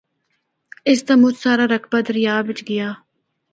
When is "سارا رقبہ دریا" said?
1.43-2.35